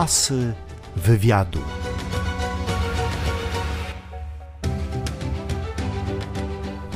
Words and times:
Asy 0.00 0.52
wywiadu. 0.96 1.58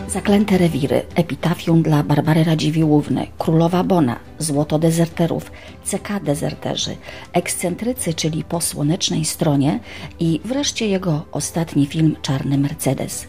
Zaklęte 0.09 0.59
rewiry, 0.59 1.03
epitafium 1.15 1.83
dla 1.83 2.03
Barbary 2.03 2.45
Radziwiłłówny, 2.45 3.27
Królowa 3.39 3.85
Bona, 3.85 4.17
Złoto 4.39 4.79
dezerterów, 4.79 5.51
CK 5.85 6.09
dezerterzy, 6.23 6.97
ekscentrycy, 7.33 8.15
czyli 8.15 8.45
po 8.45 8.61
słonecznej 8.61 9.25
stronie 9.25 9.81
i 10.21 10.41
wreszcie 10.45 10.89
jego 10.89 11.25
ostatni 11.33 11.87
film 11.87 12.17
Czarny 12.23 12.59
Mercedes. 12.59 13.27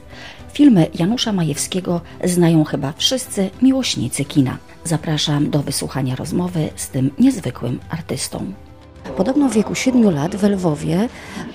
Filmy 0.54 0.88
Janusza 1.00 1.34
Majewskiego 1.34 2.02
znają 2.24 2.64
chyba 2.64 2.94
wszyscy 2.98 3.50
miłośnicy 3.62 4.26
kina. 4.26 4.58
Zapraszam 4.84 5.50
do 5.50 5.60
wysłuchania 5.60 6.16
rozmowy 6.16 6.70
z 6.76 6.90
tym 6.90 7.12
niezwykłym 7.20 7.80
artystą. 7.90 8.54
Podobno 9.18 9.50
w 9.50 9.54
wieku 9.54 9.76
7 9.76 10.10
lat 10.16 10.36
w 10.36 10.44
Lwowie 10.44 11.10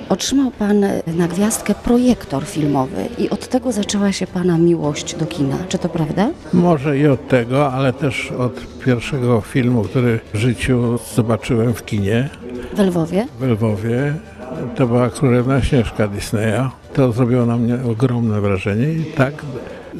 otrzymał 0.08 0.50
Pan 0.50 0.80
na 1.06 1.28
gwiazdkę 1.28 1.74
projektor 1.74 2.44
filmowy 2.44 3.08
i 3.18 3.30
od 3.30 3.48
tego 3.48 3.72
zaczęła 3.72 4.12
się 4.12 4.26
Pana 4.26 4.58
miłość 4.58 5.14
do 5.14 5.26
kina. 5.26 5.56
Czy 5.68 5.78
to 5.78 5.88
prawda? 5.88 6.30
Może 6.52 6.98
i 6.98 7.06
od 7.06 7.28
tego, 7.28 7.72
ale 7.72 7.92
też 7.92 8.32
od 8.32 8.78
pierwszego 8.84 9.40
filmu, 9.40 9.82
który 9.82 10.20
w 10.34 10.36
życiu 10.36 10.98
zobaczyłem 11.14 11.74
w 11.74 11.84
kinie 11.84 12.28
W 12.74 12.78
Lwowie? 12.78 13.26
w 13.40 13.42
Lwowie. 13.42 14.14
To 14.76 14.86
była 14.86 15.10
Królewna 15.10 15.62
Śnieżka 15.62 16.08
Disneya. 16.08 16.70
To 16.94 17.12
zrobiło 17.12 17.46
na 17.46 17.56
mnie 17.56 17.78
ogromne 17.90 18.40
wrażenie 18.40 18.92
i 18.92 19.04
tak 19.04 19.34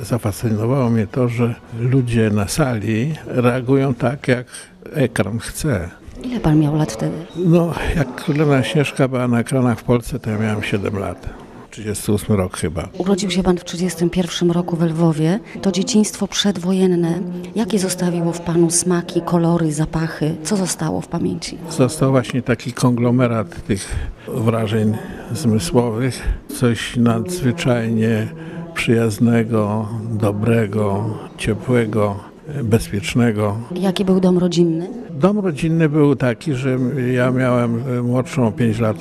zafascynowało 0.03 0.91
mnie 0.91 1.07
to, 1.07 1.29
że 1.29 1.55
ludzie 1.81 2.31
na 2.31 2.49
sali 2.49 3.15
reagują 3.27 3.95
tak, 3.95 4.29
jak 4.29 4.47
ekran 4.95 5.39
chce. 5.39 6.00
Ile 6.25 6.41
Pan 6.41 6.59
miał 6.59 6.77
lat 6.77 6.93
wtedy? 6.93 7.17
No, 7.37 7.73
jak 7.97 8.15
Królewna 8.15 8.63
Śnieżka 8.63 9.09
była 9.09 9.29
na 9.29 9.41
ekranach 9.41 9.79
w 9.79 9.83
Polsce, 9.83 10.19
to 10.19 10.31
ja 10.31 10.39
miałem 10.39 10.63
7 10.63 10.99
lat. 10.99 11.29
38 11.71 12.37
rok 12.37 12.57
chyba. 12.57 12.89
Urodził 12.99 13.31
się 13.31 13.43
Pan 13.43 13.59
w 13.59 13.65
1931 13.65 14.51
roku 14.51 14.77
w 14.77 14.83
Lwowie. 14.83 15.41
To 15.63 15.73
dzieciństwo 15.73 16.29
przedwojenne. 16.29 17.21
Jakie 17.55 17.79
zostawiło 17.79 18.33
w 18.33 18.41
Panu 18.41 18.71
smaki, 18.71 19.21
kolory, 19.23 19.73
zapachy? 19.73 20.37
Co 20.43 20.57
zostało 20.57 21.01
w 21.01 21.09
pamięci? 21.09 21.59
Został 21.71 22.11
właśnie 22.11 22.43
taki 22.43 22.73
konglomerat 22.73 23.63
tych 23.67 23.97
wrażeń 24.29 24.97
zmysłowych, 25.33 26.23
coś 26.59 26.97
nadzwyczajnie 26.97 28.29
przyjaznego, 28.75 29.89
dobrego, 30.11 31.05
ciepłego, 31.39 32.17
bezpiecznego. 32.65 33.57
Jaki 33.75 34.05
był 34.05 34.21
dom 34.21 34.39
rodzinny? 34.39 34.89
Dom 35.11 35.39
rodzinny 35.39 35.89
był 35.89 36.17
taki, 36.17 36.55
że 36.55 36.79
ja 37.15 37.31
miałem 37.31 37.83
młodszą 38.03 38.47
o 38.47 38.53
5 38.53 38.79
lat 38.79 38.97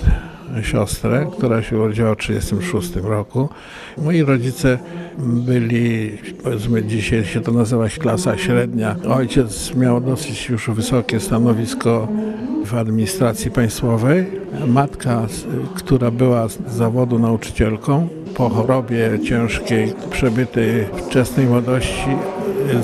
siostrę, 0.61 1.27
która 1.37 1.63
się 1.63 1.77
urodziła 1.77 2.15
w 2.15 2.17
1936 2.17 2.95
roku. 3.09 3.49
Moi 3.97 4.21
rodzice 4.21 4.79
byli, 5.17 6.11
powiedzmy 6.43 6.83
dzisiaj 6.83 7.25
się 7.25 7.41
to 7.41 7.51
nazywa 7.51 7.89
klasa 7.89 8.37
średnia. 8.37 8.95
Ojciec 9.09 9.75
miał 9.75 10.01
dosyć 10.01 10.49
już 10.49 10.69
wysokie 10.69 11.19
stanowisko 11.19 12.07
w 12.65 12.75
administracji 12.75 13.51
państwowej. 13.51 14.25
Matka, 14.67 15.27
która 15.75 16.11
była 16.11 16.47
z 16.47 16.59
zawodu 16.67 17.19
nauczycielką, 17.19 18.07
po 18.35 18.49
chorobie 18.49 19.19
ciężkiej, 19.23 19.93
przebytej 20.11 20.85
wczesnej 21.07 21.45
młodości, 21.45 22.09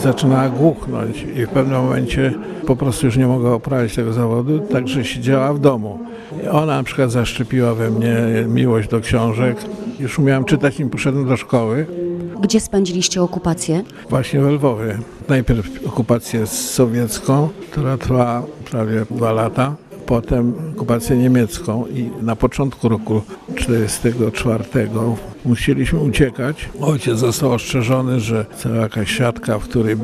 zaczynała 0.03 0.49
głuchnąć 0.49 1.25
i 1.35 1.45
w 1.45 1.49
pewnym 1.49 1.81
momencie 1.81 2.33
po 2.67 2.75
prostu 2.75 3.05
już 3.05 3.17
nie 3.17 3.27
mogła 3.27 3.55
uprawiać 3.55 3.95
tego 3.95 4.13
zawodu, 4.13 4.59
także 4.59 5.05
siedziała 5.05 5.53
w 5.53 5.59
domu. 5.59 5.99
Ona 6.51 6.77
na 6.77 6.83
przykład 6.83 7.11
zaszczepiła 7.11 7.73
we 7.75 7.91
mnie 7.91 8.15
miłość 8.47 8.89
do 8.89 8.99
książek. 8.99 9.57
Już 9.99 10.19
umiałem 10.19 10.43
czytać, 10.45 10.79
nim 10.79 10.89
poszedłem 10.89 11.27
do 11.27 11.37
szkoły, 11.37 11.85
Gdzie 12.41 12.59
spędziliście 12.59 13.21
okupację? 13.21 13.83
właśnie 14.09 14.39
w 14.39 14.45
Lwowie. 14.47 14.97
Najpierw 15.29 15.87
okupację 15.87 16.47
sowiecką, 16.47 17.49
która 17.71 17.97
trwała 17.97 18.43
prawie 18.71 19.05
dwa 19.11 19.31
lata. 19.31 19.75
Potem 20.05 20.53
okupację 20.75 21.17
niemiecką 21.17 21.85
i 21.87 22.09
na 22.21 22.35
początku 22.35 22.89
roku 22.89 23.21
1944 23.55 24.89
musieliśmy 25.45 25.99
uciekać. 25.99 26.69
Ojciec 26.81 27.17
został 27.19 27.51
ostrzeżony, 27.51 28.19
że 28.19 28.45
cała 28.57 28.75
jakaś 28.75 29.11
siatka, 29.11 29.59
w 29.59 29.63
której 29.63 29.95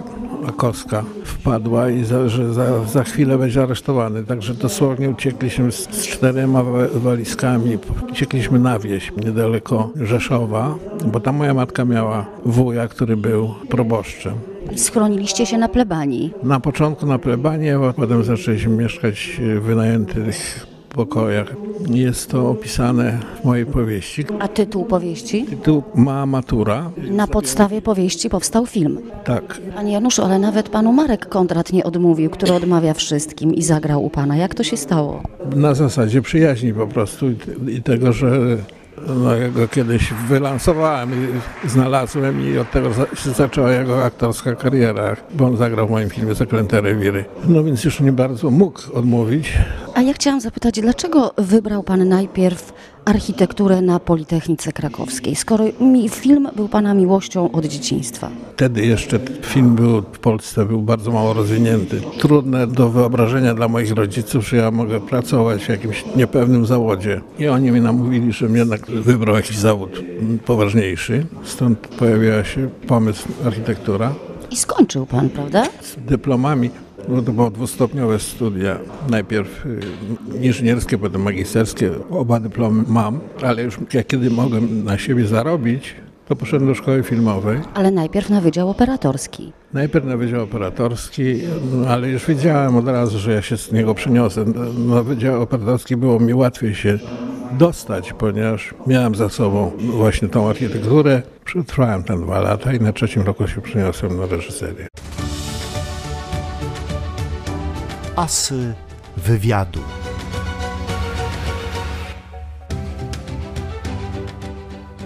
Akowska 0.48 1.04
wpadła 1.24 1.90
i 1.90 2.04
za, 2.04 2.30
że 2.30 2.54
za, 2.54 2.86
za 2.86 3.04
chwilę 3.04 3.38
będzie 3.38 3.64
aresztowany. 3.64 4.24
Także 4.24 4.54
dosłownie 4.54 5.10
uciekliśmy 5.10 5.72
z, 5.72 5.76
z 5.92 6.08
czterema 6.08 6.64
wa- 6.64 6.88
walizkami. 6.94 7.78
Uciekliśmy 8.12 8.60
na 8.60 8.80
wieś 8.80 9.12
niedaleko 9.26 9.90
Rzeszowa, 10.02 10.76
bo 11.06 11.20
tam 11.20 11.36
moja 11.36 11.54
matka 11.54 11.86
miała 11.86 12.26
wuja, 12.46 12.88
który 12.88 13.18
był 13.18 13.54
proboszczem. 13.70 14.34
Schroniliście 14.76 15.46
się 15.46 15.58
na 15.58 15.70
plebanii. 15.70 16.34
Na 16.44 16.60
początku 16.60 17.06
na 17.06 17.20
plebanie, 17.20 17.78
a 17.90 17.94
potem 17.94 18.24
zaczęliśmy 18.24 18.76
mieszkać 18.76 19.40
w 19.40 19.62
wynajętych 19.62 20.68
pokojach. 20.90 21.56
Jest 21.90 22.32
to 22.32 22.50
opisane 22.50 23.20
w 23.42 23.46
mojej 23.46 23.66
powieści. 23.66 24.26
A 24.40 24.48
tytuł 24.48 24.86
powieści? 24.86 25.46
Tytuł 25.46 25.84
ma 25.96 26.26
matura. 26.26 26.92
Na 26.98 27.28
podstawie 27.28 27.82
powieści 27.82 28.30
powstał 28.30 28.66
film. 28.66 29.00
Tak, 29.24 29.62
Panie 29.76 29.94
Januszu, 29.94 30.24
ale 30.24 30.40
nawet 30.40 30.70
Panu 30.70 30.94
Marek 30.94 31.30
Kondrat 31.30 31.74
nie 31.74 31.84
odmówił, 31.84 32.30
który 32.30 32.54
odmawia 32.54 32.94
wszystkim 32.94 33.56
i 33.56 33.64
zagrał 33.64 34.06
u 34.06 34.10
Pana. 34.10 34.38
Jak 34.38 34.56
to 34.56 34.64
się 34.64 34.78
stało? 34.78 35.22
na 35.56 35.76
zasadzie 35.76 36.22
przyjaźni 36.22 36.74
po 36.74 36.88
prostu 36.88 37.26
i 37.68 37.82
tego, 37.84 38.14
że 38.14 38.58
no, 39.08 39.36
ja 39.36 39.50
go 39.50 39.68
kiedyś 39.68 40.14
wylansowałem 40.14 41.12
i 41.14 41.70
znalazłem 41.70 42.54
i 42.54 42.58
od 42.58 42.72
tego 42.72 42.90
się 42.94 43.30
zaczęła 43.30 43.72
jego 43.72 44.04
aktorska 44.04 44.56
kariera, 44.56 45.16
bo 45.34 45.46
on 45.46 45.58
zagrał 45.58 45.88
w 45.88 45.92
moim 45.92 46.10
filmie 46.10 46.36
Zaklęte 46.36 46.82
Rewiry. 46.82 47.26
No 47.48 47.64
więc 47.64 47.84
już 47.84 48.00
nie 48.00 48.12
bardzo 48.12 48.52
mógł 48.52 48.82
odmówić. 48.94 49.54
A 49.96 50.02
ja 50.02 50.14
chciałam 50.14 50.42
zapytać, 50.42 50.82
dlaczego 50.82 51.34
wybrał 51.38 51.84
Pan 51.84 52.10
najpierw 52.10 52.74
architekturę 53.06 53.82
na 53.82 54.00
Politechnice 54.00 54.72
Krakowskiej, 54.72 55.36
skoro 55.36 55.66
mi 55.80 56.10
film 56.10 56.50
był 56.56 56.68
Pana 56.68 56.94
miłością 56.94 57.52
od 57.52 57.66
dzieciństwa? 57.66 58.30
Wtedy 58.54 58.86
jeszcze 58.86 59.20
film 59.42 59.76
był 59.76 60.02
w 60.02 60.20
Polsce 60.20 60.66
był 60.66 60.82
bardzo 60.82 61.12
mało 61.12 61.34
rozwinięty. 61.34 62.02
Trudne 62.20 62.68
do 62.68 62.90
wyobrażenia 62.90 63.54
dla 63.54 63.68
moich 63.68 63.92
rodziców, 63.92 64.50
że 64.50 64.58
ja 64.58 64.72
mogę 64.72 65.00
pracować 65.00 65.64
w 65.64 65.70
jakimś 65.70 66.06
niepewnym 66.16 66.66
zawodzie. 66.66 67.22
I 67.40 67.48
oni 67.48 67.72
mi 67.72 67.82
namówili, 67.82 68.32
żebym 68.32 68.56
jednak 68.56 68.86
wybrał 68.86 69.36
jakiś 69.36 69.58
zawód 69.58 70.04
poważniejszy. 70.46 71.26
Stąd 71.44 71.80
pojawiła 71.80 72.44
się 72.44 72.70
pomysł 72.88 73.28
architektura 73.46 74.14
I 74.52 74.58
skończył 74.58 75.06
Pan, 75.06 75.30
prawda? 75.30 75.64
z 75.82 75.96
dyplomami. 76.08 76.70
No 77.08 77.22
to 77.22 77.32
było 77.32 77.50
dwustopniowe 77.50 78.20
studia. 78.20 78.80
Najpierw 79.10 79.66
y, 79.66 79.80
inżynierskie, 80.42 80.98
potem 80.98 81.22
magisterskie. 81.22 81.92
Oba 82.10 82.40
dyplomy 82.40 82.84
mam, 82.88 83.20
ale 83.44 83.64
już 83.64 83.78
jak 83.94 84.08
kiedy 84.08 84.30
mogłem 84.30 84.84
na 84.84 84.98
siebie 84.98 85.26
zarobić, 85.26 85.96
to 86.28 86.36
poszedłem 86.36 86.70
do 86.70 86.76
szkoły 86.76 87.04
filmowej. 87.04 87.60
Ale 87.74 87.92
najpierw 87.92 88.30
na 88.30 88.42
Wydział 88.42 88.70
Operatorski. 88.70 89.54
Najpierw 89.74 90.06
na 90.06 90.18
Wydział 90.18 90.44
Operatorski, 90.44 91.24
no, 91.74 91.88
ale 91.88 92.10
już 92.10 92.26
wiedziałem 92.26 92.76
od 92.76 92.88
razu, 92.88 93.20
że 93.20 93.34
ja 93.34 93.42
się 93.42 93.58
z 93.58 93.72
niego 93.72 93.96
przeniosę. 93.96 94.46
Na 94.88 95.04
Wydział 95.04 95.42
Operatorski 95.42 95.98
było 95.98 96.20
mi 96.20 96.34
łatwiej 96.34 96.76
się 96.76 97.00
dostać, 97.52 98.14
ponieważ 98.14 98.74
miałem 98.88 99.16
za 99.16 99.30
sobą 99.30 99.72
właśnie 99.80 100.28
tą 100.28 100.50
architekturę. 100.50 101.22
Przetrwałem 101.46 102.04
tam 102.04 102.22
dwa 102.22 102.40
lata 102.40 102.74
i 102.74 102.80
na 102.80 102.94
trzecim 102.94 103.22
roku 103.22 103.48
się 103.48 103.62
przeniosłem 103.62 104.18
na 104.18 104.26
reżyserię. 104.26 104.88
Asy 108.16 108.74
wywiadu. 109.18 109.80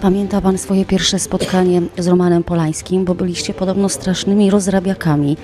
Pamięta 0.00 0.40
Pan 0.40 0.58
swoje 0.58 0.84
pierwsze 0.84 1.18
spotkanie 1.18 1.82
z 1.98 2.06
Romanem 2.06 2.44
Polańskim, 2.44 3.04
bo 3.04 3.14
byliście 3.14 3.54
podobno 3.54 3.88
strasznymi 3.88 4.50
rozrabiakami. 4.50 5.36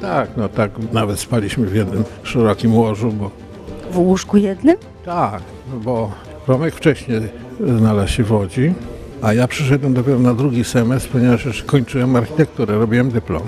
Tak, 0.00 0.30
no 0.36 0.48
tak, 0.48 0.70
nawet 0.92 1.20
spaliśmy 1.20 1.66
w 1.66 1.74
jednym 1.74 2.04
szerokim 2.22 2.74
łożu, 2.74 3.12
bo 3.12 3.30
W 3.92 3.98
łóżku 3.98 4.36
jednym? 4.36 4.76
tak, 5.04 5.42
no 5.72 5.80
bo 5.80 6.10
Romek 6.46 6.74
wcześniej 6.74 7.20
znalazł 7.76 8.12
się 8.12 8.24
w 8.24 8.32
Łodzi, 8.32 8.74
a 9.22 9.32
ja 9.32 9.48
przyszedłem 9.48 9.94
dopiero 9.94 10.18
na 10.18 10.34
drugi 10.34 10.64
semestr, 10.64 11.08
ponieważ 11.10 11.44
jeszcze 11.44 11.64
kończyłem 11.64 12.16
architekturę, 12.16 12.78
robiłem 12.78 13.10
dyplom 13.10 13.42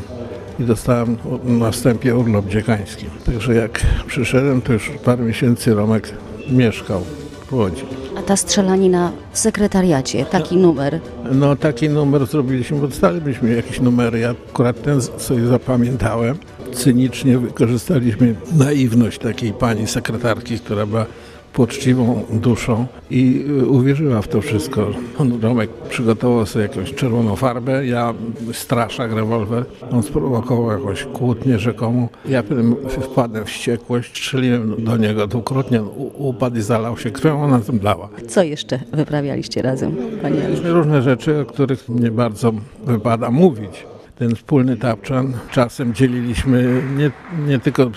i 0.60 0.64
dostałem 0.64 1.16
na 1.44 1.70
wstępie 1.70 2.16
urlop 2.16 2.48
dziekański. 2.48 3.06
Także 3.26 3.54
jak 3.54 3.80
przyszedłem, 4.06 4.62
to 4.62 4.72
już 4.72 4.90
parę 5.04 5.24
miesięcy 5.24 5.74
Romek 5.74 6.12
mieszkał 6.50 7.02
w 7.46 7.52
Łodzi. 7.52 7.84
A 8.18 8.22
ta 8.22 8.36
strzelanina 8.36 9.12
w 9.32 9.38
sekretariacie, 9.38 10.24
taki 10.24 10.56
numer. 10.56 11.00
No 11.32 11.56
taki 11.56 11.88
numer 11.88 12.26
zrobiliśmy, 12.26 12.78
bo 12.78 12.88
dostalibyśmy 12.88 13.54
jakieś 13.54 13.80
numery. 13.80 14.18
Ja 14.18 14.34
akurat 14.50 14.82
ten 14.82 15.02
sobie 15.02 15.46
zapamiętałem. 15.46 16.38
Cynicznie 16.74 17.38
wykorzystaliśmy 17.38 18.34
naiwność 18.52 19.18
takiej 19.18 19.52
pani 19.52 19.86
sekretarki, 19.86 20.58
która 20.58 20.86
była 20.86 21.06
poczciwą 21.52 22.24
duszą 22.32 22.86
i 23.10 23.44
y, 23.48 23.66
uwierzyła 23.66 24.22
w 24.22 24.28
to 24.28 24.40
wszystko. 24.40 24.90
On, 25.18 25.40
Romek 25.42 25.70
przygotował 25.88 26.46
sobie 26.46 26.62
jakąś 26.62 26.94
czerwoną 26.94 27.36
farbę, 27.36 27.86
ja 27.86 28.14
straszak, 28.52 29.12
rewolwer. 29.12 29.64
On 29.92 30.02
sprowokował 30.02 30.70
jakąś 30.70 31.04
kłótnię 31.04 31.58
rzekomą. 31.58 32.08
Ja 32.28 32.42
potem 32.42 32.76
wpadłem 32.86 33.44
w 33.44 33.48
wściekłość, 33.48 34.10
strzeliłem 34.10 34.84
do 34.84 34.96
niego 34.96 35.26
dwukrotnie, 35.26 35.82
upadł 36.18 36.56
i 36.56 36.62
zalał 36.62 36.98
się 36.98 37.10
krwią, 37.10 37.42
ona 37.42 37.60
tym 37.60 37.78
dała. 37.78 38.08
Co 38.28 38.42
jeszcze 38.42 38.80
wyprawialiście 38.92 39.62
razem, 39.62 39.96
panie 40.22 40.40
różne 40.64 41.02
rzeczy, 41.02 41.40
o 41.40 41.44
których 41.44 41.88
nie 41.88 42.10
bardzo 42.10 42.52
wypada 42.86 43.30
mówić. 43.30 43.89
Ten 44.20 44.36
wspólny 44.36 44.76
tapczan 44.76 45.32
czasem 45.50 45.94
dzieliliśmy 45.94 46.82
nie, 46.96 47.10
nie 47.46 47.58
tylko 47.58 47.90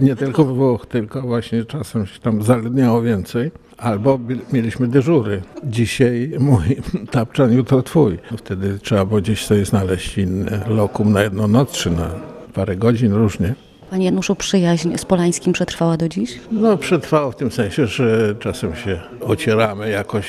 nie 0.00 0.16
tylko 0.16 0.44
we 0.44 0.52
Włoch, 0.54 0.86
tylko 0.86 1.22
właśnie 1.22 1.64
czasem 1.64 2.06
się 2.06 2.20
tam 2.20 2.42
zaledniało 2.42 3.02
więcej. 3.02 3.50
Albo 3.78 4.18
mieliśmy 4.52 4.88
dyżury. 4.88 5.42
Dzisiaj 5.64 6.32
mój 6.38 6.76
tapczan, 7.10 7.52
jutro 7.52 7.82
twój. 7.82 8.18
Wtedy 8.38 8.78
trzeba 8.82 9.04
było 9.04 9.20
gdzieś 9.20 9.46
sobie 9.46 9.64
znaleźć 9.64 10.18
inne 10.18 10.60
lokum 10.68 11.12
na 11.12 11.22
jedną 11.22 11.48
noc, 11.48 11.72
czy 11.72 11.90
na 11.90 12.10
parę 12.54 12.76
godzin 12.76 13.12
różnie. 13.12 13.54
Panie 13.90 14.04
Januszu, 14.04 14.36
przyjaźń 14.36 14.96
z 14.96 15.04
Polańskim 15.04 15.52
przetrwała 15.52 15.96
do 15.96 16.08
dziś? 16.08 16.40
No, 16.52 16.76
przetrwało 16.76 17.32
w 17.32 17.36
tym 17.36 17.50
sensie, 17.50 17.86
że 17.86 18.34
czasem 18.40 18.76
się 18.76 19.00
ocieramy 19.20 19.90
jakoś 19.90 20.26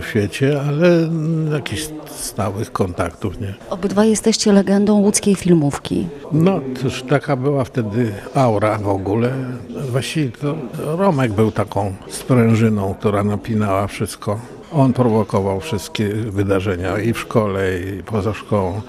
w 0.00 0.06
świecie, 0.08 0.60
ale 0.68 1.08
jakichś 1.52 1.88
stałych 2.10 2.72
kontaktów 2.72 3.40
nie. 3.40 3.54
Obydwaj 3.70 4.10
jesteście 4.10 4.52
legendą 4.52 4.94
łódzkiej 5.00 5.34
filmówki. 5.34 6.06
No, 6.32 6.60
cóż, 6.82 7.02
taka 7.02 7.36
była 7.36 7.64
wtedy 7.64 8.12
aura 8.34 8.78
w 8.78 8.88
ogóle. 8.88 9.32
Właściwie 9.90 10.30
to 10.30 10.56
Romek 10.86 11.32
był 11.32 11.52
taką 11.52 11.94
sprężyną, 12.08 12.94
która 12.94 13.24
napinała 13.24 13.86
wszystko. 13.86 14.40
On 14.72 14.92
prowokował 14.92 15.60
wszystkie 15.60 16.08
wydarzenia 16.08 16.98
i 16.98 17.12
w 17.12 17.18
szkole, 17.18 17.78
i 17.78 18.02
poza 18.02 18.34
szkołą. 18.34 18.80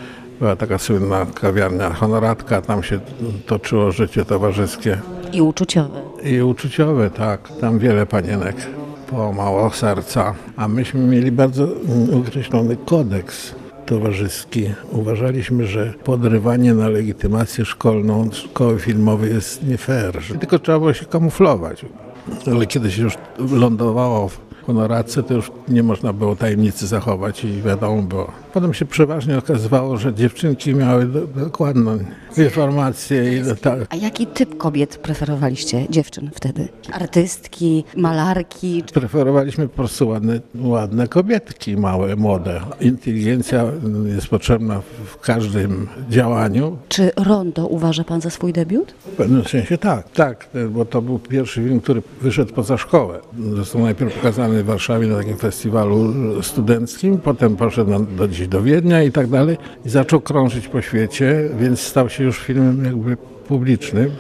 Była 0.44 0.56
taka 0.56 0.78
słynna 0.78 1.26
kawiarnia 1.26 1.94
Honoratka, 1.94 2.62
tam 2.62 2.84
się 2.84 3.00
toczyło 3.46 3.92
życie 3.92 4.26
towarzyskie. 4.26 4.98
I 5.34 5.42
uczuciowe. 5.42 6.02
I 6.24 6.42
uczuciowe, 6.42 7.10
tak. 7.10 7.50
Tam 7.62 7.80
wiele 7.80 8.06
panienek 8.06 8.56
połamało 9.10 9.70
serca. 9.70 10.36
A 10.58 10.68
myśmy 10.68 11.00
mieli 11.00 11.32
bardzo 11.32 11.68
określony 12.22 12.78
kodeks 12.86 13.56
towarzyski. 13.86 14.70
Uważaliśmy, 14.92 15.68
że 15.68 15.94
podrywanie 16.04 16.74
na 16.74 16.88
legitymację 16.88 17.66
szkolną 17.66 18.30
szkoły 18.32 18.80
filmowej 18.80 19.34
jest 19.34 19.68
nie 19.68 19.78
fair. 19.78 20.20
Tylko 20.40 20.60
trzeba 20.60 20.80
było 20.80 20.94
się 20.94 21.06
kamuflować. 21.06 21.86
Ale 22.52 22.66
kiedy 22.66 22.92
się 22.92 23.02
już 23.02 23.18
lądowało 23.52 24.30
w 24.30 24.40
honorace, 24.68 25.24
to 25.24 25.34
już 25.34 25.52
nie 25.68 25.84
można 25.84 26.14
było 26.14 26.36
tajemnicy 26.36 26.88
zachować 26.88 27.44
i 27.44 27.62
wiadomo 27.62 28.02
było. 28.02 28.32
Potem 28.54 28.74
się 28.74 28.86
przeważnie 28.86 29.38
okazywało, 29.38 29.98
że 29.98 30.14
dziewczynki 30.14 30.76
miały 30.76 31.06
do, 31.06 31.28
dokładną 31.28 31.98
informację 32.38 33.38
i 33.38 33.42
tak. 33.62 33.80
A 33.90 33.96
jaki 33.96 34.28
typ 34.28 34.58
kobiet 34.58 34.98
preferowaliście, 34.98 35.86
dziewczyn 35.90 36.32
wtedy? 36.34 36.68
Artystki, 36.92 37.84
malarki? 37.98 38.84
Preferowaliśmy 38.94 39.68
po 39.68 39.76
prostu 39.76 40.08
ładne, 40.08 40.40
ładne 40.56 41.08
kobietki, 41.08 41.78
małe, 41.78 42.16
młode. 42.16 42.62
Inteligencja 42.82 43.64
jest 44.06 44.28
potrzebna 44.28 44.82
w 45.06 45.20
każdym 45.20 45.88
działaniu. 46.10 46.78
Czy 46.90 47.12
Rondo 47.16 47.68
uważa 47.68 48.04
pan 48.04 48.22
za 48.22 48.30
swój 48.30 48.54
debiut? 48.54 48.92
W 48.92 49.16
pewnym 49.16 49.46
sensie 49.46 49.78
tak, 49.78 50.12
tak, 50.12 50.48
bo 50.70 50.86
to 50.86 51.02
był 51.02 51.20
pierwszy 51.20 51.64
film, 51.64 51.82
który 51.82 52.02
wyszedł 52.22 52.54
poza 52.54 52.78
szkołę. 52.78 53.20
Został 53.56 53.82
najpierw 53.82 54.16
pokazany 54.16 54.53
w 54.62 54.66
Warszawie 54.66 55.08
na 55.08 55.18
takim 55.18 55.38
festiwalu 55.38 56.14
studenckim, 56.42 57.18
potem 57.18 57.56
poszedł 57.56 57.92
na, 57.92 58.00
do, 58.00 58.28
gdzieś 58.28 58.48
do 58.48 58.62
Wiednia 58.62 59.04
i 59.04 59.12
tak 59.12 59.28
dalej 59.28 59.58
i 59.86 59.90
zaczął 59.90 60.22
krążyć 60.22 60.68
po 60.68 60.82
świecie, 60.82 61.50
więc 61.60 61.80
stał 61.80 62.10
się 62.10 62.24
już 62.24 62.40
filmem 62.40 62.86
jakby 62.86 63.18
publicznym. 63.48 64.12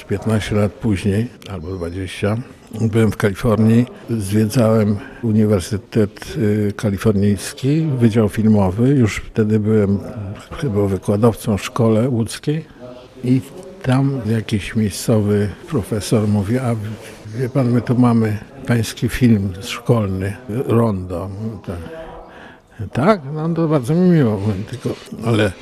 Z 0.00 0.04
15 0.04 0.56
lat 0.56 0.72
później, 0.72 1.28
albo 1.50 1.68
20, 1.68 2.36
byłem 2.80 3.12
w 3.12 3.16
Kalifornii, 3.16 3.86
zwiedzałem 4.10 4.96
Uniwersytet 5.22 6.36
y, 6.36 6.72
Kalifornijski, 6.76 7.86
Wydział 7.98 8.28
Filmowy, 8.28 8.88
już 8.88 9.16
wtedy 9.16 9.60
byłem 9.60 9.98
chyba 10.60 10.86
wykładowcą 10.86 11.58
w 11.58 11.64
szkole 11.64 12.08
łódzkiej 12.08 12.64
i 13.24 13.40
tam 13.82 14.20
jakiś 14.26 14.76
miejscowy 14.76 15.48
profesor 15.68 16.28
mówi, 16.28 16.58
a 16.58 16.76
wie 17.38 17.48
pan, 17.48 17.70
my 17.70 17.80
tu 17.80 17.98
mamy 17.98 18.38
pański 18.68 19.08
film 19.08 19.52
szkolny, 19.60 20.36
Rondo. 20.48 21.30
Tak, 22.92 23.20
no 23.34 23.48
to 23.48 23.68
bardzo 23.68 23.94
mi 23.94 24.10
miło, 24.10 24.40
tylko, 24.70 24.90
ale 25.26 25.52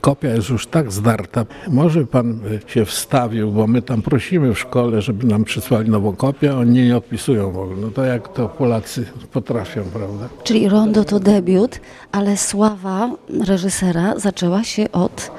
kopia 0.00 0.28
jest 0.28 0.48
już 0.48 0.66
tak 0.66 0.92
zdarta. 0.92 1.46
Może 1.68 2.06
pan 2.06 2.40
się 2.66 2.84
wstawił, 2.84 3.52
bo 3.52 3.66
my 3.66 3.82
tam 3.82 4.02
prosimy 4.02 4.54
w 4.54 4.58
szkole, 4.58 5.02
żeby 5.02 5.26
nam 5.26 5.44
przysłali 5.44 5.90
nową 5.90 6.16
kopię, 6.16 6.56
oni 6.56 6.82
nie 6.82 6.96
odpisują 6.96 7.52
w 7.52 7.58
ogóle. 7.58 7.76
No 7.80 7.90
to 7.90 8.04
jak 8.04 8.28
to 8.28 8.48
Polacy 8.48 9.04
potrafią, 9.32 9.82
prawda? 9.82 10.28
Czyli 10.44 10.68
Rondo 10.68 11.04
to 11.04 11.20
debiut, 11.20 11.80
ale 12.12 12.36
sława 12.36 13.10
reżysera 13.46 14.18
zaczęła 14.18 14.64
się 14.64 14.92
od 14.92 15.30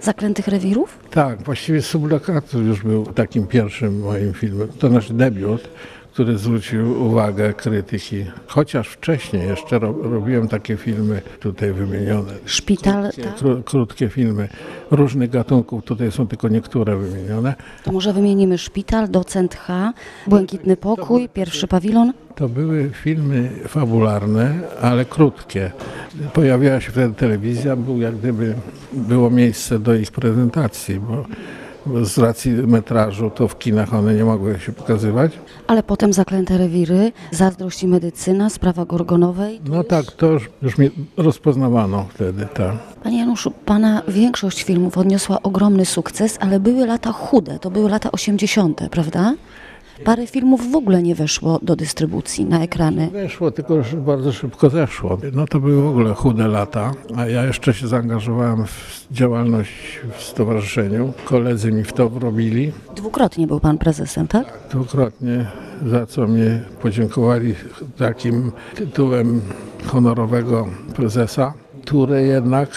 Zaklętych 0.00 0.48
Rewirów? 0.48 0.98
Tak, 1.10 1.42
właściwie 1.42 1.82
Sublokator 1.82 2.62
już 2.62 2.82
był 2.82 3.06
takim 3.06 3.46
pierwszym 3.46 4.00
moim 4.00 4.32
filmem. 4.32 4.68
To 4.78 4.88
nasz 4.88 5.12
debiut, 5.12 5.68
który 6.16 6.38
zwrócił 6.38 7.06
uwagę 7.06 7.54
krytyki. 7.54 8.24
Chociaż 8.46 8.88
wcześniej 8.88 9.48
jeszcze 9.48 9.78
ro, 9.78 9.94
robiłem 10.02 10.48
takie 10.48 10.76
filmy 10.76 11.22
tutaj 11.40 11.72
wymienione. 11.72 12.32
Szpital, 12.44 13.02
Krótkie, 13.02 13.22
tak? 13.22 13.34
kró, 13.34 13.62
krótkie 13.64 14.08
filmy 14.08 14.48
różnych 14.90 15.30
gatunków, 15.30 15.84
tutaj 15.84 16.12
są 16.12 16.26
tylko 16.26 16.48
niektóre 16.48 16.96
wymienione. 16.96 17.54
To 17.84 17.92
może 17.92 18.12
wymienimy 18.12 18.58
Szpital, 18.58 19.08
Docent 19.08 19.54
H, 19.54 19.92
Błękitny 20.26 20.76
Pokój, 20.76 21.28
Pierwszy 21.28 21.66
Pawilon. 21.66 22.12
To 22.34 22.48
były 22.48 22.90
filmy 22.92 23.50
fabularne, 23.68 24.54
ale 24.80 25.04
krótkie. 25.04 25.70
Pojawiała 26.32 26.80
się 26.80 26.92
wtedy 26.92 27.14
telewizja, 27.14 27.76
był 27.76 28.00
jak 28.00 28.16
gdyby 28.16 28.54
było 28.92 29.30
miejsce 29.30 29.78
do 29.78 29.94
ich 29.94 30.12
prezentacji, 30.12 31.00
bo 31.00 31.24
z 32.02 32.18
racji 32.18 32.52
metrażu 32.52 33.30
to 33.30 33.48
w 33.48 33.58
kinach 33.58 33.94
one 33.94 34.14
nie 34.14 34.24
mogły 34.24 34.60
się 34.60 34.72
pokazywać. 34.72 35.32
Ale 35.66 35.82
potem 35.82 36.12
Zaklęte 36.12 36.58
Rewiry, 36.58 37.12
Zazdrość 37.30 37.82
i 37.82 37.88
Medycyna, 37.88 38.50
Sprawa 38.50 38.84
Gorgonowej. 38.84 39.60
No 39.68 39.84
tak, 39.84 40.12
to 40.12 40.26
już, 40.26 40.50
już 40.62 40.78
mnie 40.78 40.90
rozpoznawano 41.16 42.06
wtedy, 42.14 42.46
tak. 42.54 42.76
Panie 43.02 43.18
Januszu, 43.18 43.50
Pana 43.50 44.02
większość 44.08 44.62
filmów 44.62 44.98
odniosła 44.98 45.42
ogromny 45.42 45.84
sukces, 45.86 46.38
ale 46.40 46.60
były 46.60 46.86
lata 46.86 47.12
chude, 47.12 47.58
to 47.58 47.70
były 47.70 47.90
lata 47.90 48.12
80., 48.12 48.80
prawda? 48.90 49.34
Parę 50.04 50.26
filmów 50.26 50.70
w 50.72 50.76
ogóle 50.76 51.02
nie 51.02 51.14
weszło 51.14 51.58
do 51.62 51.76
dystrybucji 51.76 52.44
na 52.44 52.62
ekrany. 52.62 53.10
Weszło, 53.10 53.50
tylko 53.50 53.74
bardzo 53.96 54.32
szybko 54.32 54.70
zeszło. 54.70 55.18
No 55.32 55.46
to 55.46 55.60
były 55.60 55.82
w 55.82 55.86
ogóle 55.86 56.14
chude 56.14 56.48
lata, 56.48 56.92
a 57.16 57.26
ja 57.26 57.44
jeszcze 57.44 57.74
się 57.74 57.88
zaangażowałem 57.88 58.66
w 58.66 59.06
działalność 59.10 60.00
w 60.18 60.22
stowarzyszeniu. 60.22 61.12
Koledzy 61.24 61.72
mi 61.72 61.84
w 61.84 61.92
to 61.92 62.08
wrobili. 62.08 62.72
Dwukrotnie 62.96 63.46
był 63.46 63.60
Pan 63.60 63.78
prezesem, 63.78 64.28
tak? 64.28 64.58
dwukrotnie, 64.70 65.46
za 65.86 66.06
co 66.06 66.26
mnie 66.26 66.62
podziękowali 66.82 67.54
takim 67.96 68.52
tytułem 68.74 69.40
honorowego 69.86 70.66
prezesa, 70.96 71.54
które 71.84 72.22
jednak, 72.22 72.68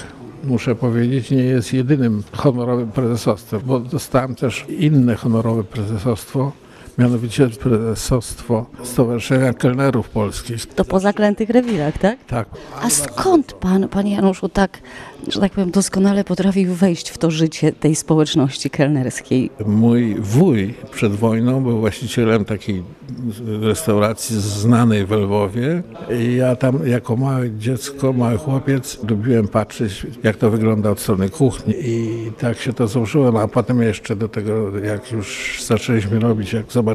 muszę 0.44 0.76
powiedzieć, 0.76 1.32
nie 1.32 1.44
jest 1.44 1.74
jedynym 1.74 2.24
honorowym 2.32 2.92
prezesostwem, 2.92 3.62
bo 3.66 3.80
dostałem 3.80 4.36
też 4.36 4.66
inne 4.80 5.16
honorowe 5.16 5.64
prezesostwo, 5.64 6.52
mianowicie 7.00 7.50
prezesostwo 7.50 8.66
Stowarzyszenia 8.84 9.54
Kelnerów 9.54 10.10
Polskich. 10.10 10.66
To 10.66 10.86
po 10.86 11.00
Zaklętych 11.00 11.50
Rewirach, 11.50 11.98
tak? 11.98 12.26
Tak, 12.26 12.50
A 12.82 12.90
skąd 12.90 13.54
Pan, 13.54 13.88
Panie 13.88 14.12
Januszu, 14.16 14.50
tak, 14.50 14.82
że 15.28 15.40
tak 15.40 15.52
powiem, 15.52 15.72
doskonale 15.72 16.24
potrafił 16.24 16.74
wejść 16.74 17.10
w 17.10 17.18
to 17.18 17.32
życie 17.32 17.72
tej 17.72 17.96
społeczności 17.96 18.70
kelnerskiej? 18.70 19.50
Mój 19.66 20.16
wuj 20.16 20.74
przed 20.92 21.16
wojną 21.16 21.64
był 21.64 21.80
właścicielem 21.80 22.46
takiej 22.46 22.84
restauracji 23.62 24.42
znanej 24.42 25.06
w 25.06 25.12
Lwowie. 25.12 25.84
I 26.20 26.36
ja 26.36 26.56
tam 26.56 26.88
jako 26.88 27.16
małe 27.16 27.52
dziecko, 27.52 28.14
mały 28.14 28.38
chłopiec 28.38 29.00
lubiłem 29.10 29.48
patrzeć, 29.48 30.08
jak 30.24 30.38
to 30.38 30.50
wygląda 30.50 30.90
od 30.90 31.00
strony 31.00 31.30
kuchni. 31.30 31.74
I 31.80 32.32
tak 32.40 32.58
się 32.58 32.74
to 32.74 32.88
złożyłem, 32.88 33.38
a 33.38 33.48
potem 33.48 33.82
jeszcze 33.82 34.16
do 34.16 34.28
tego, 34.30 34.80
jak 34.80 35.12
już 35.12 35.60
zaczęliśmy 35.68 36.20
robić, 36.20 36.54
jak 36.54 36.72
zobaczyłem, 36.72 36.89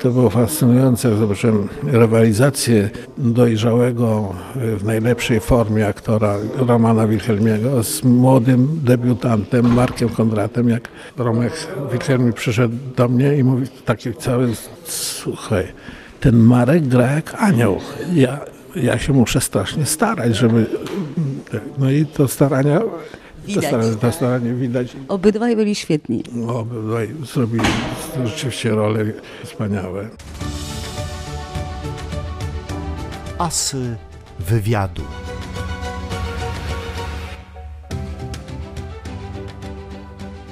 to 0.00 0.10
było 0.10 0.30
fascynujące, 0.30 1.16
zobaczyłem 1.16 1.68
rywalizację 1.82 2.90
dojrzałego 3.18 4.34
w 4.54 4.84
najlepszej 4.84 5.40
formie 5.40 5.86
aktora 5.86 6.36
Romana 6.56 7.06
Wilhelmiego 7.06 7.82
z 7.82 8.04
młodym 8.04 8.80
debiutantem 8.84 9.74
Markiem 9.74 10.08
Kondratem, 10.08 10.68
jak 10.68 10.88
Romek 11.16 11.52
Wilhelmi 11.92 12.32
przyszedł 12.32 12.74
do 12.96 13.08
mnie 13.08 13.36
i 13.36 13.44
mówi 13.44 13.66
taki 13.84 14.14
cały 14.14 14.48
słuchaj, 14.84 15.64
ten 16.20 16.36
Marek 16.36 16.88
gra 16.88 17.12
jak 17.12 17.42
anioł. 17.42 17.80
Ja, 18.14 18.40
ja 18.76 18.98
się 18.98 19.12
muszę 19.12 19.40
strasznie 19.40 19.86
starać, 19.86 20.36
żeby... 20.36 20.66
No 21.78 21.90
i 21.90 22.06
to 22.06 22.28
starania... 22.28 22.80
To 23.44 23.48
Widać. 23.48 23.64
staranie, 23.66 23.96
to 23.96 24.12
staranie 24.12 24.54
widać. 24.54 24.96
Obydwaj 25.08 25.56
byli 25.56 25.74
świetni. 25.74 26.22
Obydwaj 26.48 27.08
zrobili 27.32 27.64
rzeczywiście 28.24 28.70
role 28.70 29.04
wspaniałe. 29.44 30.08
Asy 33.38 33.96
wywiadu. 34.40 35.02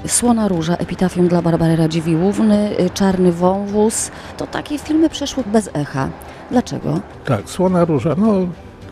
Słona 0.06 0.48
Róża, 0.48 0.76
epitafium 0.76 1.28
dla 1.28 1.42
Barbary 1.42 1.76
Radziwiłłówny, 1.76 2.80
y, 2.80 2.90
Czarny 2.90 3.32
Wąwóz. 3.32 4.10
To 4.36 4.46
takie 4.46 4.78
filmy 4.78 5.08
przeszły 5.10 5.42
bez 5.46 5.70
echa. 5.72 6.08
Dlaczego? 6.50 7.00
Tak, 7.24 7.50
Słona 7.50 7.84
Róża, 7.84 8.14
no 8.18 8.32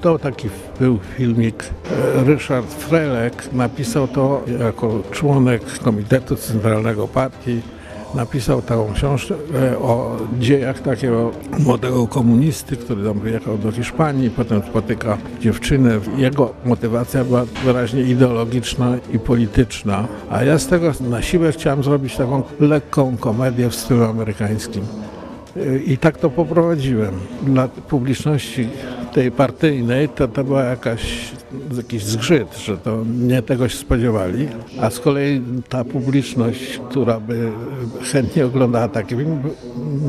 to 0.00 0.19
taki 0.19 0.49
był 0.80 0.99
filmik. 1.16 1.64
Ryszard 2.26 2.75
Frelek 2.75 3.52
napisał 3.52 4.09
to 4.09 4.42
jako 4.61 5.02
członek 5.11 5.62
Komitetu 5.85 6.37
Centralnego 6.37 7.09
Partii. 7.09 7.61
Napisał 8.14 8.62
taką 8.62 8.92
książkę 8.92 9.35
e, 9.54 9.78
o 9.78 10.16
dziejach 10.38 10.80
takiego 10.80 11.30
młodego 11.59 12.07
komunisty, 12.07 12.76
który 12.76 13.04
tam 13.04 13.21
wyjechał 13.21 13.59
do 13.59 13.73
Hiszpanii, 13.73 14.30
potem 14.30 14.62
spotyka 14.71 15.19
dziewczynę. 15.40 16.00
Jego 16.16 16.54
motywacja 16.64 17.25
była 17.25 17.45
wyraźnie 17.64 18.02
ideologiczna 18.02 18.97
i 19.12 19.19
polityczna, 19.19 20.09
a 20.30 20.45
ja 20.45 20.59
z 20.59 20.66
tego 20.66 20.92
na 21.00 21.23
siłę 21.23 21.52
chciałem 21.52 21.85
zrobić 21.85 22.16
taką 22.16 22.42
lekką 22.61 23.16
komedię 23.16 23.71
w 23.71 23.75
stylu 23.75 24.04
amerykańskim. 24.04 24.83
I 25.87 25.99
tak 25.99 26.19
to 26.19 26.30
poprowadziłem. 26.30 27.14
Dla 27.42 27.69
publiczności 27.69 28.69
tej 29.12 29.30
partyjnej 29.30 30.09
to, 30.09 30.28
to 30.28 30.45
była 30.45 30.62
jakaś, 30.62 31.30
jakiś 31.76 32.04
zgrzyt, 32.04 32.57
że 32.59 32.76
to 32.78 33.04
nie 33.21 33.42
tego 33.42 33.69
się 33.69 33.76
spodziewali, 33.78 34.49
a 34.80 34.90
z 34.90 35.00
kolei 35.00 35.42
ta 35.69 35.85
publiczność, 35.85 36.80
która 36.90 37.21
by 37.21 37.50
chętnie 38.12 38.47
oglądała 38.47 38.88
taki 38.88 39.16
film, 39.16 39.42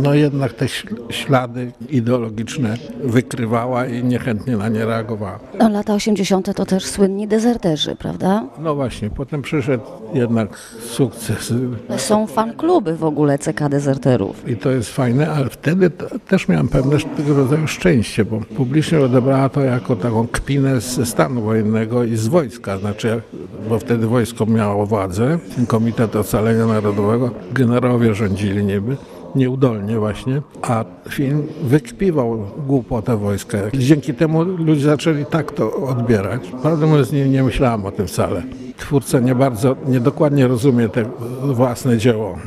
no 0.03 0.13
jednak 0.13 0.53
te 0.53 0.65
śl- 0.65 0.95
ślady 1.09 1.71
ideologiczne 1.89 2.77
wykrywała 3.03 3.85
i 3.85 4.03
niechętnie 4.03 4.57
na 4.57 4.69
nie 4.69 4.85
reagowała. 4.85 5.39
No, 5.59 5.69
lata 5.69 5.93
80. 5.93 6.53
to 6.55 6.65
też 6.65 6.85
słynni 6.85 7.27
dezerterzy, 7.27 7.95
prawda? 7.95 8.43
No 8.59 8.75
właśnie, 8.75 9.09
potem 9.09 9.41
przyszedł 9.41 9.83
jednak 10.13 10.57
sukces 10.89 11.53
Są 11.97 12.27
fan-kluby 12.27 12.95
w 12.95 13.03
ogóle 13.03 13.37
CK 13.37 13.69
Dezerterów. 13.69 14.49
I 14.49 14.55
to 14.57 14.71
jest 14.71 14.89
fajne, 14.89 15.31
ale 15.31 15.49
wtedy 15.49 15.89
też 16.27 16.47
miałem 16.47 16.67
pewne 16.67 16.97
tego 17.17 17.33
rodzaju 17.33 17.67
szczęście, 17.67 18.25
bo 18.25 18.39
publicznie 18.55 18.99
odebrała 18.99 19.49
to 19.49 19.61
jako 19.61 19.95
taką 19.95 20.27
kpinę 20.27 20.81
ze 20.81 21.05
stanu 21.05 21.30
wojennego 21.39 22.03
i 22.03 22.15
z 22.15 22.27
wojska. 22.27 22.77
Znaczy, 22.77 23.21
bo 23.69 23.79
wtedy 23.79 24.07
wojsko 24.07 24.45
miało 24.45 24.85
władzę, 24.85 25.39
Komitet 25.67 26.15
Ocalenia 26.15 26.65
Narodowego, 26.65 27.31
generałowie 27.53 28.13
rządzili 28.13 28.65
niby 28.65 28.97
nieudolnie 29.35 29.99
właśnie, 29.99 30.41
a 30.61 30.85
film 31.09 31.47
wykpiwał 31.63 32.45
głupotę 32.67 33.17
wojska. 33.17 33.57
Dzięki 33.73 34.13
temu 34.13 34.43
ludzie 34.43 34.81
zaczęli 34.81 35.25
tak 35.25 35.51
to 35.51 35.73
odbierać. 35.73 36.41
Prawdę 36.61 36.87
mówiąc, 36.87 37.11
nie, 37.11 37.29
nie 37.29 37.43
myślałem 37.43 37.85
o 37.85 37.91
tym 37.91 38.07
wcale. 38.07 38.43
Twórca 38.77 39.19
nie 39.19 39.35
bardzo, 39.35 39.75
niedokładnie 39.87 40.47
rozumie 40.47 40.89
te 40.89 41.05
własne 41.43 41.97
dzieło. 41.97 42.37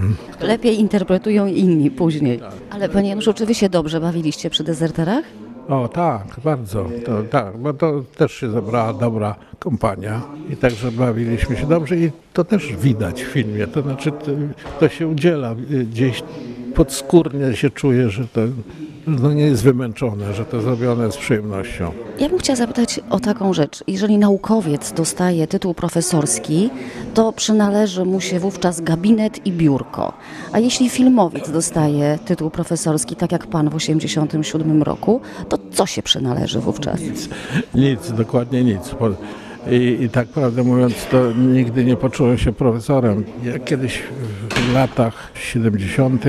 Lepiej 0.41 0.81
interpretują 0.81 1.47
inni 1.47 1.91
później. 1.91 2.41
Ale 2.71 2.89
panie 2.89 3.09
Januszu, 3.09 3.35
czy 3.35 3.47
wy 3.47 3.55
się 3.55 3.69
dobrze 3.69 4.01
bawiliście 4.01 4.51
przy 4.51 4.65
dezerterach? 4.65 5.25
O 5.69 5.89
tak, 5.89 6.25
bardzo. 6.45 6.87
To, 7.07 7.23
tak, 7.23 7.59
bo 7.59 7.73
to 7.73 8.03
też 8.17 8.33
się 8.33 8.51
zebrała 8.51 8.93
dobra 8.93 9.35
kompania 9.59 10.21
i 10.51 10.57
także 10.57 10.93
bawiliśmy 10.93 11.57
się 11.57 11.67
dobrze 11.67 11.97
i 11.97 12.11
to 12.33 12.45
też 12.45 12.77
widać 12.77 13.25
w 13.25 13.27
filmie. 13.27 13.67
To 13.67 13.83
znaczy 13.83 14.13
to, 14.81 14.89
się 14.89 15.09
udziela 15.09 15.53
y, 15.53 15.85
gdzieś 15.85 16.23
podskórnie 16.75 17.57
się 17.57 17.71
czuje, 17.71 18.11
że 18.11 18.29
to 18.29 18.41
no, 19.07 19.33
nie 19.33 19.47
jest 19.47 19.63
wymęczone, 19.63 20.35
że 20.35 20.45
to 20.45 20.61
zrobione 20.61 21.13
z 21.13 21.17
przyjemnością. 21.17 21.93
Ja 22.19 22.29
bym 22.29 22.39
chciała 22.39 22.57
zapytać 22.57 23.01
o 23.11 23.21
taką 23.21 23.53
rzecz. 23.53 23.85
Jeżeli 23.87 24.19
naukowiec 24.19 24.93
dostaje 24.93 25.47
tytuł 25.47 25.75
profesorski, 25.75 26.71
to 27.15 27.33
przynależy 27.33 28.05
mu 28.05 28.21
się 28.21 28.41
wówczas 28.41 28.81
gabinet 28.81 29.47
i 29.47 29.53
biurko. 29.53 30.13
A 30.53 30.59
jeśli 30.59 30.91
filmowiec 30.91 31.51
dostaje 31.51 32.19
tytuł 32.25 32.51
profesorski, 32.51 33.17
tak 33.17 33.33
jak 33.33 33.47
pan 33.47 33.71
w 33.71 33.75
87 33.75 34.83
roku, 34.83 35.21
to 35.49 35.59
co 35.73 35.87
się 35.87 36.03
przynależy 36.03 36.61
wówczas? 36.61 37.01
Nic, 37.01 37.29
nic, 37.75 38.13
dokładnie 38.13 38.65
nic. 38.65 38.95
I, 39.71 40.03
I 40.03 40.09
tak 40.09 40.29
prawdę 40.29 40.63
mówiąc, 40.63 41.07
to 41.11 41.33
nigdy 41.33 41.85
nie 41.85 41.97
poczułem 41.97 42.39
się 42.39 42.53
profesorem. 42.53 43.25
Ja 43.45 43.59
kiedyś 43.59 44.03
w 44.51 44.75
latach 44.75 45.33
70. 45.35 46.25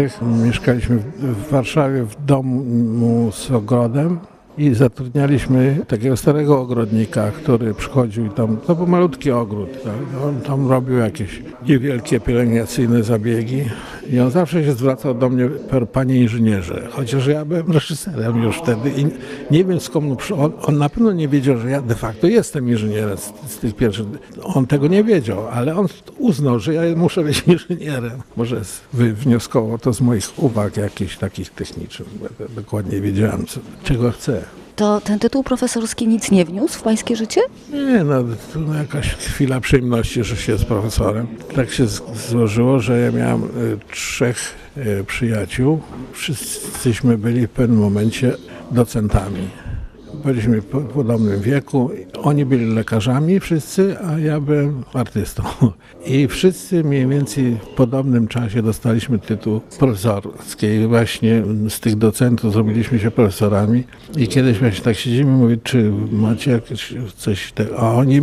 mieszkaliśmy 0.46 0.98
w, 0.98 1.22
w 1.22 1.50
Warszawie 1.50 2.04
w 2.04 2.26
domu 2.26 3.32
z 3.32 3.52
ogrodem 3.52 4.20
i 4.58 4.74
zatrudnialiśmy 4.74 5.86
takiego 5.88 6.18
starego 6.18 6.60
ogrodnika, 6.62 7.32
który 7.32 7.74
przychodził 7.74 8.26
i 8.26 8.30
tam, 8.30 8.58
to 8.58 8.76
był 8.76 8.88
malutki 8.88 9.32
ogród, 9.32 9.70
tak? 9.84 10.24
on 10.24 10.42
tam 10.42 10.70
robił 10.70 10.98
jakieś 10.98 11.42
niewielkie 11.68 12.20
pielęgnacyjne 12.20 13.04
zabiegi 13.04 13.64
i 14.10 14.20
on 14.20 14.32
zawsze 14.32 14.64
się 14.64 14.74
zwracał 14.74 15.14
do 15.14 15.30
mnie 15.30 15.50
panie 15.94 16.22
inżynierze, 16.22 16.88
chociaż 16.92 17.28
ja 17.28 17.46
byłem 17.46 17.72
reżyserem 17.72 18.44
już 18.44 18.58
wtedy 18.58 18.90
i 18.98 19.06
nie 19.54 19.66
wiem 19.66 19.80
skąd 19.80 20.32
on, 20.38 20.52
on 20.62 20.78
na 20.78 20.90
pewno 20.90 21.12
nie 21.12 21.28
wiedział, 21.28 21.58
że 21.58 21.70
ja 21.70 21.82
de 21.82 21.96
facto 21.96 22.28
jestem 22.28 22.70
inżynierem 22.70 23.18
z, 23.18 23.34
z 23.48 23.58
tych 23.58 23.76
pierwszych, 23.76 24.06
on 24.44 24.68
tego 24.68 24.88
nie 24.88 25.04
wiedział, 25.04 25.48
ale 25.52 25.76
on 25.76 25.88
uznał, 26.26 26.60
że 26.60 26.74
ja 26.74 26.96
muszę 26.96 27.24
być 27.24 27.44
inżynierem. 27.48 28.22
Może 28.36 28.62
wywnioskował 28.94 29.78
to 29.78 29.94
z 29.94 30.02
moich 30.02 30.44
uwag 30.44 30.78
jakichś 30.78 31.18
takich 31.18 31.50
technicznych, 31.50 32.10
dokładnie 32.56 33.02
wiedziałem, 33.02 33.46
co, 33.46 33.60
czego 33.84 34.12
chcę. 34.12 34.42
To 34.76 35.02
ten 35.02 35.20
tytuł 35.20 35.44
profesorski 35.44 36.08
nic 36.08 36.32
nie 36.32 36.46
wniósł 36.46 36.80
w 36.80 36.82
pańskie 36.82 37.16
życie? 37.16 37.42
Nie, 37.74 38.04
no 38.04 38.24
to 38.54 38.60
no 38.60 38.74
jakaś 38.74 39.16
chwila 39.16 39.60
przyjemności, 39.60 40.24
że 40.24 40.38
się 40.38 40.58
z 40.58 40.66
profesorem. 40.66 41.28
Tak 41.56 41.70
się 41.72 41.86
złożyło, 42.30 42.80
że 42.80 43.00
ja 43.00 43.12
miałem 43.12 43.44
y, 43.44 43.78
trzech 43.92 44.56
y, 44.78 45.04
przyjaciół. 45.08 45.80
Wszyscyśmy 46.14 47.18
byli 47.18 47.48
w 47.48 47.50
pewnym 47.50 47.80
momencie 47.80 48.34
docentami. 48.72 49.50
Byliśmy 50.26 50.62
w 50.62 50.66
podobnym 50.94 51.42
wieku. 51.42 51.90
Oni 52.24 52.46
byli 52.46 52.66
lekarzami 52.66 53.40
wszyscy, 53.40 53.96
a 54.00 54.20
ja 54.20 54.40
byłem 54.40 54.84
artystą. 54.94 55.44
I 56.06 56.28
wszyscy 56.28 56.84
mniej 56.84 57.08
więcej 57.08 57.56
w 57.56 57.68
podobnym 57.68 58.28
czasie 58.28 58.62
dostaliśmy 58.62 59.20
tytuł 59.20 59.62
profesorski. 59.80 60.68
I 60.68 60.88
właśnie 60.88 61.44
z 61.70 61.80
tych 61.80 61.96
docentów 61.96 62.54
zrobiliśmy 62.54 63.00
się 63.00 63.12
profesorami. 63.12 63.84
I 64.18 64.28
kiedyś 64.28 64.60
właśnie 64.60 64.84
tak 64.84 64.96
siedzimy 64.96 65.32
mówię, 65.32 65.58
czy 65.64 65.92
macie 66.12 66.52
jakieś 66.52 66.94
coś... 67.18 67.52
Te... 67.52 67.66
A 67.78 67.92
oni, 67.92 68.22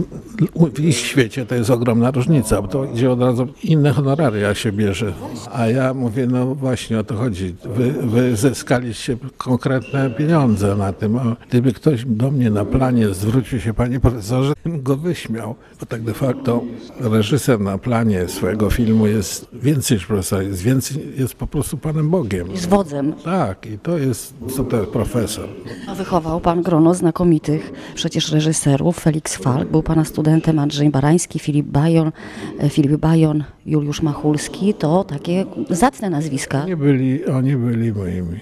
w 0.74 0.80
ich 0.80 0.96
świecie 0.96 1.46
to 1.46 1.54
jest 1.54 1.70
ogromna 1.70 2.10
różnica, 2.10 2.62
bo 2.62 2.68
to 2.68 2.84
idzie 2.84 3.10
od 3.10 3.20
razu 3.20 3.48
inne 3.64 3.92
honoraria 3.92 4.54
się 4.54 4.72
bierze. 4.72 5.12
A 5.52 5.66
ja 5.66 5.94
mówię, 5.94 6.26
no 6.26 6.54
właśnie 6.54 6.98
o 6.98 7.04
to 7.04 7.14
chodzi. 7.16 7.54
Wy, 7.64 7.92
wy 7.92 8.36
zyskaliście 8.36 9.16
konkretne 9.36 10.10
pieniądze 10.10 10.76
na 10.76 10.92
tym. 10.92 11.16
A 11.16 11.36
gdyby 11.48 11.72
ktoś 11.72 11.91
do 12.06 12.30
mnie 12.30 12.50
na 12.50 12.64
planie 12.64 13.08
zwrócił 13.08 13.60
się, 13.60 13.74
panie 13.74 14.00
profesorze, 14.00 14.52
bym 14.64 14.82
go 14.82 14.96
wyśmiał. 14.96 15.54
Bo 15.80 15.86
tak 15.86 16.02
de 16.02 16.14
facto 16.14 16.62
reżyser 17.00 17.60
na 17.60 17.78
planie 17.78 18.28
swojego 18.28 18.70
filmu 18.70 19.06
jest 19.06 19.48
więcej 19.52 19.96
niż 19.96 20.06
profesor, 20.06 20.42
jest 20.42 20.62
więcej, 20.62 21.12
jest 21.18 21.34
po 21.34 21.46
prostu 21.46 21.78
Panem 21.78 22.10
Bogiem. 22.10 22.56
Z 22.56 22.66
wodzem. 22.66 23.12
Tak, 23.24 23.66
i 23.66 23.78
to 23.78 23.98
jest, 23.98 24.34
co 24.56 24.64
to 24.64 24.76
jest 24.76 24.90
profesor. 24.90 25.48
A 25.88 25.94
Wychował 25.94 26.40
pan 26.40 26.62
grono 26.62 26.94
znakomitych 26.94 27.72
przecież 27.94 28.32
reżyserów. 28.32 28.98
Felix 29.00 29.36
Falk, 29.36 29.68
był 29.68 29.82
pana 29.82 30.04
studentem 30.04 30.58
Andrzej 30.58 30.90
Barański, 30.90 31.38
Filip 31.38 31.66
Bajon, 31.66 32.12
e, 32.58 32.68
Filip 32.68 33.00
Bajon, 33.00 33.44
Juliusz 33.66 34.02
Machulski. 34.02 34.74
To 34.74 35.04
takie 35.04 35.44
zacne 35.70 36.10
nazwiska. 36.10 36.62
Oni 36.62 36.76
byli, 36.76 37.26
oni 37.26 37.56
byli 37.56 37.92
moimi 37.92 38.40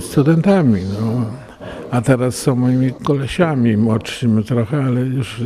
studentami, 0.00 0.80
no. 1.00 1.24
A 1.90 2.00
teraz 2.00 2.36
są 2.36 2.56
moimi 2.56 2.92
kolesiami, 2.92 3.76
młodszymi 3.76 4.44
trochę, 4.44 4.84
ale 4.84 5.00
już 5.00 5.36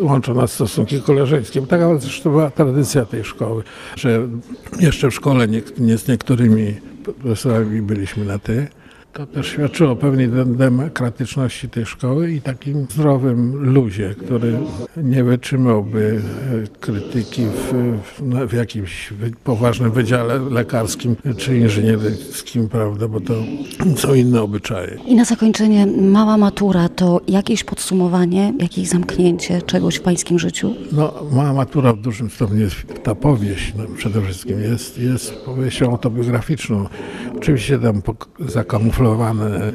łączą 0.00 0.34
nas 0.34 0.52
stosunki 0.52 1.02
koleżeńskie. 1.02 1.60
Bo 1.60 1.66
Taka 1.66 1.98
zresztą 1.98 2.30
była 2.30 2.50
tradycja 2.50 3.04
tej 3.04 3.24
szkoły, 3.24 3.62
że 3.96 4.28
jeszcze 4.80 5.10
w 5.10 5.14
szkole 5.14 5.48
nie, 5.48 5.62
nie 5.78 5.98
z 5.98 6.08
niektórymi 6.08 6.74
profesorami 7.04 7.82
byliśmy 7.82 8.24
na 8.24 8.38
ty. 8.38 8.66
To 9.16 9.26
też 9.26 9.46
świadczyło 9.46 9.90
o 9.90 9.96
pewnej 9.96 10.28
de- 10.28 10.44
demokratyczności 10.44 11.68
tej 11.68 11.86
szkoły 11.86 12.32
i 12.32 12.40
takim 12.40 12.86
zdrowym 12.90 13.52
luzie, 13.74 14.14
który 14.24 14.52
nie 14.96 15.24
wytrzymałby 15.24 16.20
e, 16.64 16.78
krytyki 16.80 17.42
w, 17.44 17.72
w, 18.02 18.48
w 18.48 18.52
jakimś 18.52 19.12
poważnym 19.44 19.90
wydziale 19.90 20.38
lekarskim 20.38 21.16
czy 21.36 21.58
inżynieryjskim, 21.58 22.68
prawda, 22.68 23.08
bo 23.08 23.20
to 23.20 23.34
są 23.96 24.14
inne 24.14 24.42
obyczaje. 24.42 24.98
I 25.06 25.14
na 25.14 25.24
zakończenie 25.24 25.86
mała 25.86 26.36
matura 26.36 26.88
to 26.88 27.20
jakieś 27.28 27.64
podsumowanie, 27.64 28.52
jakieś 28.58 28.88
zamknięcie 28.88 29.62
czegoś 29.62 29.96
w 29.96 30.00
pańskim 30.02 30.38
życiu? 30.38 30.74
No, 30.92 31.14
mała 31.32 31.52
matura 31.52 31.92
w 31.92 32.00
dużym 32.00 32.30
stopniu 32.30 32.60
jest, 32.60 32.76
ta 33.02 33.14
powieść 33.14 33.72
no, 33.78 33.84
przede 33.96 34.22
wszystkim 34.22 34.60
jest, 34.60 34.98
jest 34.98 35.34
powieścią 35.34 35.90
autobiograficzną. 35.90 36.86
Oczywiście 37.36 37.78
tam 37.78 38.00
pok- 38.00 38.48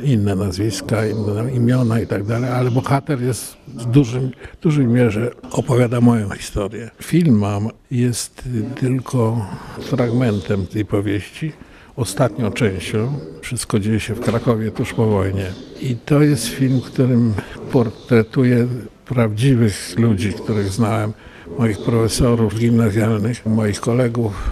inne 0.03 0.35
nazwiska, 0.35 1.05
inne 1.05 1.51
imiona 1.53 1.99
i 1.99 2.07
tak 2.07 2.23
dalej, 2.23 2.49
ale 2.49 2.71
bohater 2.71 3.21
jest 3.21 3.57
w 3.67 3.85
dużym, 3.85 4.31
dużej 4.61 4.87
mierze 4.87 5.31
opowiada 5.51 6.01
moją 6.01 6.29
historię. 6.29 6.89
Film 7.01 7.39
mam 7.39 7.69
jest 7.91 8.43
tylko 8.75 9.45
fragmentem 9.79 10.67
tej 10.67 10.85
powieści 10.85 11.51
ostatnią 11.95 12.51
częścią. 12.51 13.13
Wszystko 13.41 13.79
dzieje 13.79 13.99
się 13.99 14.13
w 14.13 14.19
Krakowie 14.19 14.71
tuż 14.71 14.93
po 14.93 15.05
wojnie. 15.05 15.45
I 15.81 15.95
to 15.95 16.21
jest 16.21 16.47
film, 16.47 16.81
którym 16.81 17.33
portretuje 17.71 18.67
prawdziwych 19.05 19.93
ludzi, 19.97 20.33
których 20.33 20.67
znałem, 20.67 21.13
moich 21.59 21.77
profesorów 21.77 22.59
gimnazjalnych, 22.59 23.45
moich 23.45 23.79
kolegów 23.79 24.51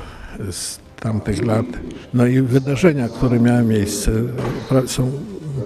z 0.51 0.79
tamtych 1.00 1.46
lat. 1.46 1.65
No 2.13 2.25
i 2.25 2.41
wydarzenia, 2.41 3.10
które 3.10 3.39
miały 3.39 3.63
miejsce, 3.63 4.12
są 4.86 5.12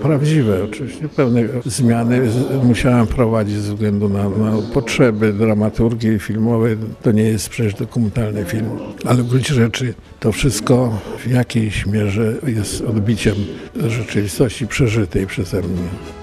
prawdziwe. 0.01 0.63
Oczywiście 0.63 1.09
pewne 1.09 1.41
zmiany 1.65 2.21
musiałem 2.63 3.05
wprowadzić 3.05 3.55
ze 3.55 3.73
względu 3.73 4.09
na, 4.09 4.29
na 4.29 4.51
potrzeby 4.73 5.33
dramaturgii 5.33 6.19
filmowej. 6.19 6.77
To 7.01 7.11
nie 7.11 7.23
jest 7.23 7.49
przecież 7.49 7.73
dokumentalny 7.73 8.45
film, 8.45 8.65
ale 9.05 9.23
w 9.23 9.27
gruncie 9.27 9.53
rzeczy 9.53 9.93
to 10.19 10.31
wszystko 10.31 10.99
w 11.17 11.31
jakiejś 11.31 11.85
mierze 11.85 12.33
jest 12.47 12.81
odbiciem 12.81 13.35
rzeczywistości 13.87 14.67
przeżytej 14.67 15.27
przeze 15.27 15.61
mnie. 15.61 16.22